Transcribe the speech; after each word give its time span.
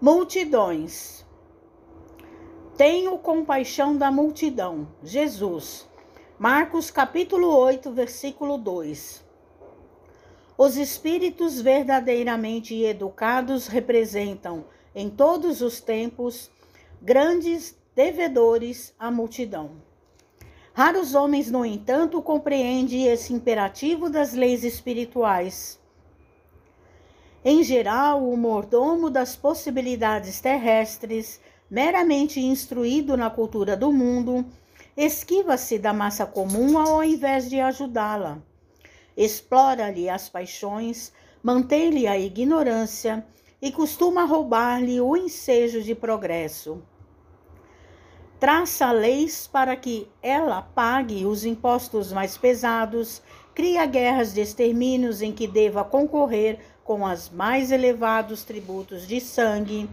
Multidões. 0.00 1.26
Tenho 2.76 3.18
compaixão 3.18 3.96
da 3.96 4.12
multidão. 4.12 4.86
Jesus. 5.02 5.88
Marcos 6.38 6.88
capítulo 6.88 7.48
8, 7.48 7.90
versículo 7.90 8.56
2. 8.58 9.24
Os 10.56 10.76
espíritos 10.76 11.60
verdadeiramente 11.60 12.80
educados 12.80 13.66
representam, 13.66 14.66
em 14.94 15.10
todos 15.10 15.62
os 15.62 15.80
tempos, 15.80 16.48
grandes 17.02 17.76
devedores 17.96 18.94
à 19.00 19.10
multidão. 19.10 19.82
Raros 20.72 21.16
homens, 21.16 21.50
no 21.50 21.64
entanto, 21.64 22.22
compreendem 22.22 23.08
esse 23.08 23.32
imperativo 23.34 24.08
das 24.08 24.32
leis 24.32 24.62
espirituais 24.62 25.76
em 27.44 27.62
geral, 27.62 28.28
o 28.28 28.36
mordomo 28.36 29.08
das 29.08 29.36
possibilidades 29.36 30.40
terrestres, 30.40 31.40
meramente 31.70 32.40
instruído 32.40 33.16
na 33.16 33.30
cultura 33.30 33.76
do 33.76 33.92
mundo, 33.92 34.44
esquiva-se 34.96 35.78
da 35.78 35.92
massa 35.92 36.26
comum 36.26 36.76
ao 36.76 37.04
invés 37.04 37.48
de 37.48 37.60
ajudá-la. 37.60 38.38
Explora-lhe 39.16 40.08
as 40.08 40.28
paixões, 40.28 41.12
mantém-lhe 41.42 42.06
a 42.06 42.18
ignorância 42.18 43.24
e 43.62 43.70
costuma 43.70 44.24
roubar-lhe 44.24 45.00
o 45.00 45.16
ensejo 45.16 45.82
de 45.82 45.94
progresso. 45.94 46.82
Traça 48.40 48.92
leis 48.92 49.48
para 49.48 49.74
que 49.74 50.08
ela 50.22 50.62
pague 50.62 51.26
os 51.26 51.44
impostos 51.44 52.12
mais 52.12 52.38
pesados, 52.38 53.20
cria 53.52 53.84
guerras 53.84 54.32
de 54.32 54.40
extermínios 54.40 55.22
em 55.22 55.32
que 55.32 55.48
deva 55.48 55.82
concorrer 55.82 56.60
com 56.88 57.04
os 57.04 57.28
mais 57.28 57.70
elevados 57.70 58.44
tributos 58.44 59.06
de 59.06 59.20
sangue. 59.20 59.86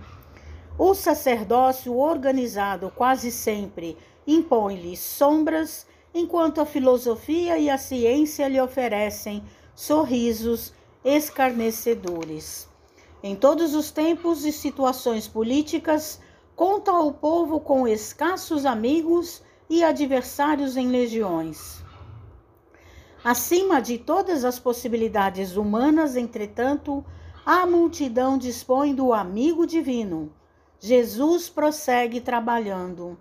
O 0.80 0.94
sacerdócio 0.94 1.94
organizado 1.94 2.90
quase 2.96 3.34
sempre 3.34 3.98
impõe-lhe 4.26 4.96
sombras, 4.96 5.86
enquanto 6.14 6.62
a 6.62 6.66
filosofia 6.66 7.58
e 7.58 7.70
a 7.70 7.78
ciência 7.78 8.48
lhe 8.48 8.62
oferecem 8.62 9.44
sorrisos 9.76 10.72
escarnecedores. 11.04 12.70
Em 13.22 13.36
todos 13.36 13.76
os 13.76 13.92
tempos 13.92 14.46
e 14.46 14.54
situações 14.54 15.28
políticas, 15.28 16.22
conta 16.56 16.94
o 16.94 17.12
povo 17.12 17.60
com 17.60 17.86
escassos 17.86 18.66
amigos 18.66 19.44
e 19.70 19.84
adversários 19.84 20.78
em 20.78 20.88
legiões. 20.88 21.84
Acima 23.26 23.82
de 23.82 23.98
todas 23.98 24.46
as 24.46 24.60
possibilidades 24.60 25.58
humanas, 25.58 26.16
entretanto, 26.16 27.04
a 27.44 27.66
multidão 27.66 28.38
dispõe 28.38 28.94
do 28.94 29.12
amigo 29.12 29.66
divino. 29.66 30.32
Jesus 30.80 31.50
prossegue 31.50 32.22
trabalhando. 32.22 33.18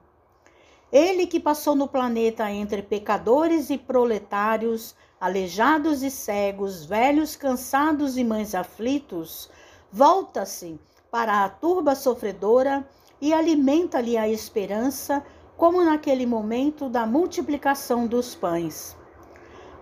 Ele 0.92 1.27
que 1.27 1.41
passou 1.41 1.74
no 1.74 1.88
planeta 1.88 2.50
entre 2.50 2.83
pecadores 2.83 3.70
e 3.70 3.78
proletários, 3.78 4.94
aleijados 5.19 6.02
e 6.02 6.11
cegos, 6.11 6.84
velhos 6.84 7.34
cansados 7.34 8.18
e 8.18 8.24
mães 8.24 8.55
aflitos, 8.55 9.48
volta-se 9.91 10.78
para 11.11 11.46
a 11.46 11.48
turba 11.48 11.94
sofredora 11.94 12.86
e 13.22 13.33
alimenta-lhe 13.33 14.18
a 14.18 14.28
esperança, 14.28 15.24
como 15.56 15.83
naquele 15.83 16.27
momento 16.27 16.91
da 16.91 17.06
multiplicação 17.06 18.06
dos 18.06 18.34
pães. 18.34 19.02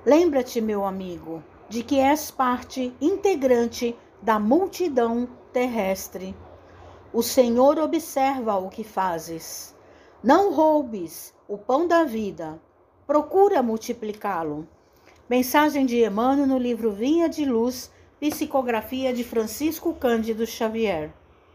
Lembra-te, 0.04 0.60
meu 0.60 0.84
amigo, 0.84 1.44
de 1.68 1.84
que 1.84 2.00
és 2.00 2.28
parte 2.28 2.92
integrante 3.00 3.96
da 4.20 4.36
multidão 4.36 5.28
terrestre. 5.52 6.34
O 7.12 7.22
Senhor 7.22 7.78
observa 7.78 8.56
o 8.56 8.68
que 8.68 8.82
fazes. 8.82 9.72
Não 10.20 10.52
roubes 10.52 11.32
o 11.46 11.56
pão 11.56 11.86
da 11.86 12.02
vida, 12.02 12.60
procura 13.06 13.62
multiplicá-lo. 13.62 14.66
Mensagem 15.30 15.86
de 15.86 16.04
Emmanuel 16.04 16.48
no 16.48 16.58
livro 16.58 16.90
Vinha 16.90 17.28
de 17.28 17.44
Luz, 17.44 17.88
psicografia 18.18 19.12
de 19.12 19.22
Francisco 19.22 19.94
Cândido 19.94 20.44
Xavier. 20.44 21.14